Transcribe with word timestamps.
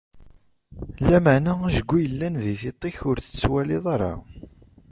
Lameɛna 1.07 1.53
ajgu 1.67 1.97
yellan 1.99 2.35
di 2.43 2.53
tiṭ-ik, 2.61 2.97
ur 3.09 3.17
t-tettwaliḍ 3.19 3.85
ara! 3.93 4.13